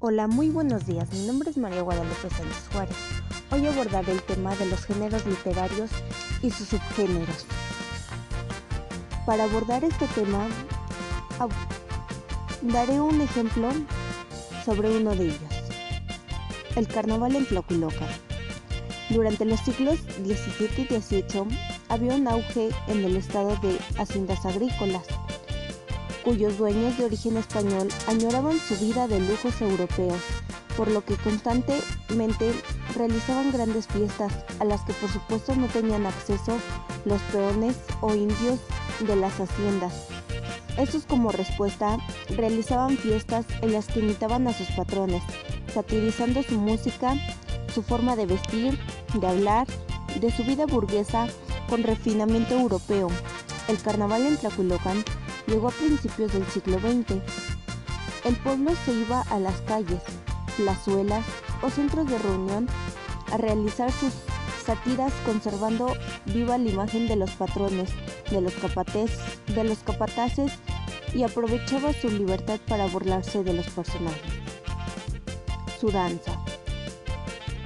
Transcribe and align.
Hola, 0.00 0.28
muy 0.28 0.48
buenos 0.48 0.86
días. 0.86 1.12
Mi 1.12 1.26
nombre 1.26 1.50
es 1.50 1.56
María 1.56 1.82
Guadalupe 1.82 2.30
Sánchez 2.30 2.68
Juárez. 2.70 2.94
Hoy 3.50 3.66
abordaré 3.66 4.12
el 4.12 4.22
tema 4.22 4.54
de 4.54 4.66
los 4.66 4.84
géneros 4.84 5.26
literarios 5.26 5.90
y 6.40 6.52
sus 6.52 6.68
subgéneros. 6.68 7.46
Para 9.26 9.42
abordar 9.42 9.82
este 9.82 10.06
tema, 10.14 10.46
daré 12.62 13.00
un 13.00 13.20
ejemplo 13.20 13.70
sobre 14.64 14.96
uno 14.96 15.16
de 15.16 15.24
ellos. 15.24 15.54
El 16.76 16.86
carnaval 16.86 17.34
en 17.34 17.46
Tlatelolco. 17.46 18.04
Durante 19.10 19.46
los 19.46 19.58
siglos 19.58 19.98
XVII 20.22 20.86
y 20.96 21.00
XVIII 21.00 21.58
había 21.88 22.14
un 22.14 22.28
auge 22.28 22.68
en 22.86 23.04
el 23.04 23.16
estado 23.16 23.56
de 23.56 23.76
haciendas 23.98 24.46
agrícolas 24.46 25.17
cuyos 26.24 26.58
dueños 26.58 26.96
de 26.98 27.04
origen 27.04 27.36
español 27.36 27.88
añoraban 28.06 28.58
su 28.60 28.76
vida 28.76 29.08
de 29.08 29.20
lujos 29.20 29.60
europeos, 29.60 30.20
por 30.76 30.90
lo 30.90 31.04
que 31.04 31.16
constantemente 31.16 32.52
realizaban 32.96 33.52
grandes 33.52 33.86
fiestas 33.86 34.32
a 34.60 34.64
las 34.64 34.82
que 34.82 34.92
por 34.94 35.10
supuesto 35.10 35.54
no 35.56 35.66
tenían 35.66 36.06
acceso 36.06 36.58
los 37.04 37.20
peones 37.32 37.76
o 38.00 38.14
indios 38.14 38.60
de 39.00 39.16
las 39.16 39.38
haciendas. 39.40 40.06
Estos 40.76 41.04
como 41.06 41.32
respuesta 41.32 41.98
realizaban 42.36 42.96
fiestas 42.96 43.44
en 43.62 43.72
las 43.72 43.86
que 43.86 44.00
imitaban 44.00 44.46
a 44.46 44.52
sus 44.52 44.68
patrones, 44.68 45.22
satirizando 45.74 46.42
su 46.42 46.58
música, 46.58 47.14
su 47.74 47.82
forma 47.82 48.14
de 48.14 48.26
vestir, 48.26 48.78
de 49.14 49.26
hablar, 49.26 49.66
de 50.20 50.30
su 50.30 50.44
vida 50.44 50.66
burguesa 50.66 51.26
con 51.68 51.82
refinamiento 51.82 52.54
europeo. 52.54 53.08
El 53.66 53.78
carnaval 53.82 54.24
en 54.24 54.36
Tlaculocan 54.36 55.04
llegó 55.48 55.68
a 55.68 55.72
principios 55.72 56.32
del 56.32 56.46
siglo 56.46 56.78
XX. 56.78 57.20
El 58.24 58.36
pueblo 58.36 58.72
se 58.84 58.92
iba 58.92 59.22
a 59.22 59.38
las 59.40 59.60
calles, 59.62 60.02
plazuelas 60.56 61.24
o 61.62 61.70
centros 61.70 62.08
de 62.08 62.18
reunión 62.18 62.68
a 63.32 63.38
realizar 63.38 63.90
sus 63.90 64.12
sátiras 64.64 65.12
conservando 65.24 65.94
viva 66.26 66.58
la 66.58 66.68
imagen 66.68 67.08
de 67.08 67.16
los 67.16 67.30
patrones, 67.30 67.90
de 68.30 68.40
los, 68.42 68.54
de 69.46 69.64
los 69.64 69.78
capataces 69.78 70.52
y 71.14 71.22
aprovechaba 71.22 71.92
su 71.94 72.10
libertad 72.10 72.60
para 72.68 72.86
burlarse 72.86 73.42
de 73.42 73.54
los 73.54 73.66
personajes. 73.68 74.32
Su 75.80 75.90
danza. 75.90 76.38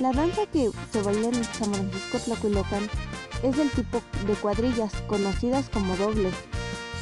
La 0.00 0.12
danza 0.12 0.46
que 0.46 0.70
se 0.92 1.02
baila 1.02 1.28
en 1.28 1.44
San 1.44 1.74
Francisco 1.74 2.18
Tlacuilocan 2.18 2.88
es 3.42 3.56
del 3.56 3.70
tipo 3.70 4.02
de 4.26 4.34
cuadrillas, 4.34 4.92
conocidas 5.06 5.68
como 5.68 5.96
dobles, 5.96 6.34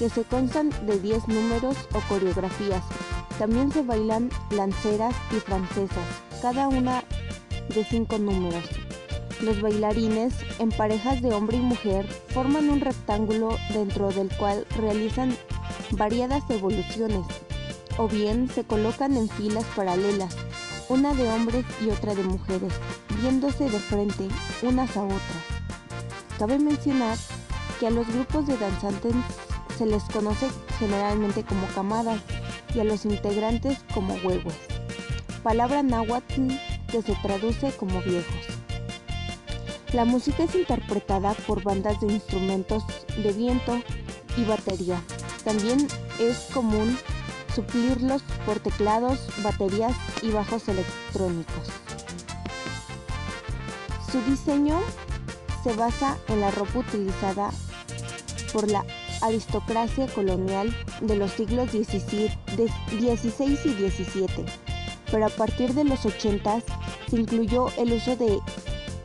que 0.02 0.10
se 0.10 0.24
constan 0.24 0.70
de 0.84 0.98
10 0.98 1.28
números 1.28 1.76
o 1.94 2.00
coreografías. 2.08 2.82
También 3.38 3.70
se 3.70 3.82
bailan 3.82 4.30
lanceras 4.50 5.14
y 5.30 5.38
francesas, 5.38 6.04
cada 6.42 6.66
una 6.66 7.04
de 7.72 7.84
5 7.84 8.18
números. 8.18 8.64
Los 9.42 9.62
bailarines, 9.62 10.34
en 10.58 10.70
parejas 10.70 11.22
de 11.22 11.32
hombre 11.32 11.58
y 11.58 11.60
mujer, 11.60 12.04
forman 12.34 12.68
un 12.68 12.80
rectángulo 12.80 13.56
dentro 13.72 14.10
del 14.10 14.28
cual 14.36 14.66
realizan 14.76 15.36
variadas 15.92 16.42
evoluciones, 16.50 17.24
o 17.96 18.08
bien 18.08 18.50
se 18.50 18.64
colocan 18.64 19.16
en 19.16 19.28
filas 19.28 19.66
paralelas, 19.76 20.34
una 20.88 21.14
de 21.14 21.28
hombres 21.30 21.64
y 21.80 21.90
otra 21.90 22.16
de 22.16 22.24
mujeres, 22.24 22.72
viéndose 23.20 23.70
de 23.70 23.78
frente 23.78 24.26
unas 24.62 24.96
a 24.96 25.04
otras. 25.04 25.44
Cabe 26.40 26.58
mencionar 26.58 27.16
que 27.78 27.86
a 27.86 27.90
los 27.90 28.08
grupos 28.08 28.48
de 28.48 28.56
danzantes 28.56 29.14
se 29.82 29.88
les 29.88 30.04
conoce 30.04 30.48
generalmente 30.78 31.42
como 31.42 31.66
camadas 31.74 32.20
y 32.72 32.78
a 32.78 32.84
los 32.84 33.04
integrantes 33.04 33.78
como 33.92 34.14
huevos, 34.14 34.54
palabra 35.42 35.82
náhuatl 35.82 36.52
que 36.88 37.02
se 37.02 37.16
traduce 37.16 37.72
como 37.72 38.00
viejos. 38.02 38.46
La 39.92 40.04
música 40.04 40.44
es 40.44 40.54
interpretada 40.54 41.34
por 41.48 41.64
bandas 41.64 42.00
de 42.00 42.12
instrumentos 42.12 42.84
de 43.16 43.32
viento 43.32 43.82
y 44.36 44.44
batería. 44.44 45.02
También 45.42 45.88
es 46.20 46.38
común 46.54 46.96
suplirlos 47.52 48.22
por 48.46 48.60
teclados, 48.60 49.18
baterías 49.42 49.96
y 50.22 50.30
bajos 50.30 50.68
electrónicos. 50.68 51.66
Su 54.12 54.20
diseño 54.30 54.80
se 55.64 55.74
basa 55.74 56.18
en 56.28 56.40
la 56.40 56.52
ropa 56.52 56.78
utilizada 56.78 57.50
por 58.52 58.70
la 58.70 58.84
aristocracia 59.22 60.06
colonial 60.08 60.74
de 61.00 61.16
los 61.16 61.32
siglos 61.32 61.70
XVI 61.70 62.30
y 62.58 63.90
XVII, 63.90 64.44
pero 65.10 65.26
a 65.26 65.30
partir 65.30 65.74
de 65.74 65.84
los 65.84 66.04
80 66.04 66.62
se 67.08 67.16
incluyó 67.16 67.68
el 67.78 67.92
uso 67.92 68.16
de 68.16 68.40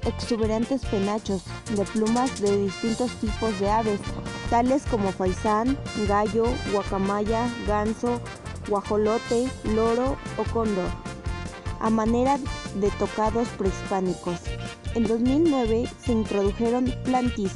exuberantes 0.06 0.86
penachos 0.86 1.44
de 1.76 1.84
plumas 1.84 2.40
de 2.42 2.64
distintos 2.64 3.12
tipos 3.20 3.60
de 3.60 3.70
aves, 3.70 4.00
tales 4.50 4.84
como 4.90 5.12
faisán, 5.12 5.78
gallo, 6.08 6.46
guacamaya, 6.72 7.50
ganso, 7.68 8.22
guajolote, 8.70 9.48
loro 9.64 10.18
o 10.38 10.44
cóndor, 10.54 10.90
a 11.80 11.90
manera 11.90 12.40
de 12.76 12.90
tocados 12.92 13.48
prehispánicos. 13.50 14.40
En 14.96 15.06
2009 15.06 15.88
se 16.04 16.12
introdujeron 16.12 16.94
plantis, 17.04 17.52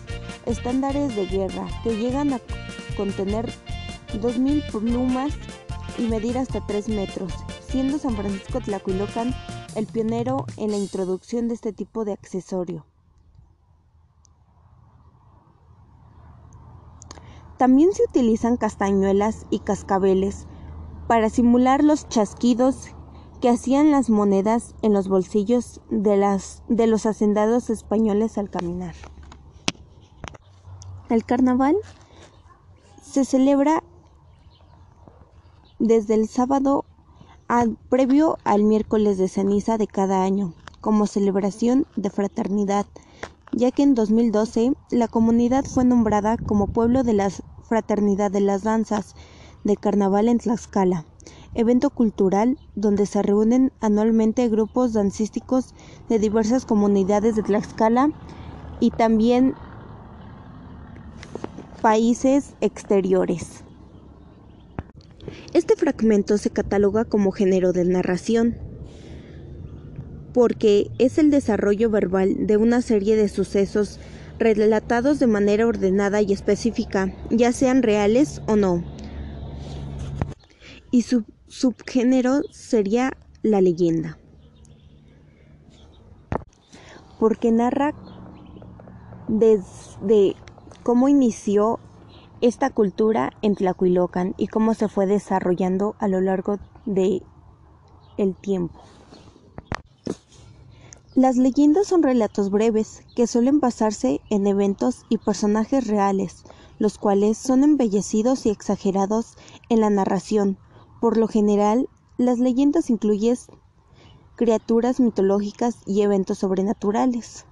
estándares 0.45 1.15
de 1.15 1.25
guerra 1.25 1.67
que 1.83 1.97
llegan 1.97 2.33
a 2.33 2.39
contener 2.97 3.51
2.000 4.13 4.71
plumas 4.71 5.33
y 5.97 6.03
medir 6.03 6.37
hasta 6.37 6.65
3 6.65 6.89
metros, 6.89 7.33
siendo 7.67 7.97
San 7.97 8.15
Francisco 8.15 8.59
Tlacuilocan 8.59 9.35
el 9.75 9.87
pionero 9.87 10.45
en 10.57 10.71
la 10.71 10.77
introducción 10.77 11.47
de 11.47 11.53
este 11.53 11.73
tipo 11.73 12.05
de 12.05 12.13
accesorio. 12.13 12.85
También 17.57 17.93
se 17.93 18.03
utilizan 18.03 18.57
castañuelas 18.57 19.45
y 19.51 19.59
cascabeles 19.59 20.47
para 21.07 21.29
simular 21.29 21.83
los 21.83 22.09
chasquidos 22.09 22.89
que 23.39 23.49
hacían 23.49 23.91
las 23.91 24.09
monedas 24.09 24.75
en 24.81 24.93
los 24.93 25.07
bolsillos 25.07 25.81
de, 25.89 26.17
los 26.87 27.05
hacendados 27.05 27.69
españoles 27.69 28.37
al 28.37 28.49
caminar. 28.49 28.95
El 31.11 31.25
carnaval 31.25 31.75
se 33.03 33.25
celebra 33.25 33.83
desde 35.77 36.13
el 36.13 36.29
sábado 36.29 36.85
previo 37.89 38.39
al 38.45 38.63
miércoles 38.63 39.17
de 39.17 39.27
ceniza 39.27 39.77
de 39.77 39.87
cada 39.87 40.23
año, 40.23 40.53
como 40.79 41.07
celebración 41.07 41.85
de 41.97 42.11
fraternidad, 42.11 42.85
ya 43.51 43.71
que 43.71 43.83
en 43.83 43.93
2012 43.93 44.71
la 44.89 45.09
comunidad 45.09 45.65
fue 45.65 45.83
nombrada 45.83 46.37
como 46.37 46.67
pueblo 46.67 47.03
de 47.03 47.11
la 47.11 47.29
fraternidad 47.61 48.31
de 48.31 48.39
las 48.39 48.63
danzas 48.63 49.13
de 49.65 49.75
carnaval 49.75 50.29
en 50.29 50.37
Tlaxcala, 50.37 51.07
evento 51.53 51.89
cultural 51.89 52.57
donde 52.73 53.05
se 53.05 53.21
reúnen 53.21 53.73
anualmente 53.81 54.47
grupos 54.47 54.93
dancísticos 54.93 55.75
de 56.07 56.19
diversas 56.19 56.63
comunidades 56.63 57.35
de 57.35 57.43
Tlaxcala 57.43 58.11
y 58.79 58.91
también 58.91 59.55
países 61.81 62.53
exteriores. 62.61 63.63
Este 65.53 65.75
fragmento 65.75 66.37
se 66.37 66.51
cataloga 66.51 67.05
como 67.05 67.31
género 67.31 67.73
de 67.73 67.85
narración 67.85 68.57
porque 70.33 70.91
es 70.97 71.17
el 71.17 71.31
desarrollo 71.31 71.89
verbal 71.89 72.47
de 72.47 72.57
una 72.57 72.81
serie 72.81 73.15
de 73.15 73.27
sucesos 73.27 73.99
relatados 74.39 75.19
de 75.19 75.27
manera 75.27 75.67
ordenada 75.67 76.21
y 76.21 76.31
específica, 76.31 77.13
ya 77.29 77.51
sean 77.51 77.83
reales 77.83 78.41
o 78.47 78.55
no. 78.55 78.83
Y 80.89 81.01
su 81.03 81.25
subgénero 81.47 82.41
sería 82.51 83.11
la 83.43 83.59
leyenda, 83.61 84.17
porque 87.19 87.51
narra 87.51 87.93
desde 89.27 90.35
cómo 90.83 91.07
inició 91.07 91.79
esta 92.41 92.69
cultura 92.71 93.33
en 93.41 93.55
Tlacuilocan 93.55 94.33
y 94.37 94.47
cómo 94.47 94.73
se 94.73 94.87
fue 94.87 95.05
desarrollando 95.05 95.95
a 95.99 96.07
lo 96.07 96.21
largo 96.21 96.57
de 96.85 97.21
el 98.17 98.35
tiempo. 98.35 98.79
Las 101.13 101.35
leyendas 101.35 101.87
son 101.87 102.03
relatos 102.03 102.49
breves 102.49 103.03
que 103.15 103.27
suelen 103.27 103.59
basarse 103.59 104.21
en 104.29 104.47
eventos 104.47 105.05
y 105.09 105.17
personajes 105.17 105.85
reales, 105.87 106.43
los 106.79 106.97
cuales 106.97 107.37
son 107.37 107.63
embellecidos 107.63 108.45
y 108.45 108.49
exagerados 108.49 109.35
en 109.69 109.81
la 109.81 109.89
narración. 109.89 110.57
Por 111.01 111.17
lo 111.17 111.27
general, 111.27 111.89
las 112.17 112.39
leyendas 112.39 112.89
incluyen 112.89 113.37
criaturas 114.35 114.99
mitológicas 114.99 115.77
y 115.85 116.01
eventos 116.01 116.39
sobrenaturales. 116.39 117.45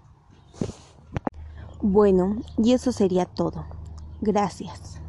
Bueno, 1.82 2.38
y 2.58 2.74
eso 2.74 2.92
sería 2.94 3.26
todo. 3.26 3.68
Gracias. 4.22 5.02